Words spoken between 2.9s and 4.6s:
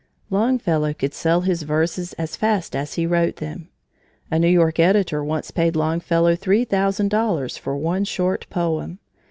he wrote them. A New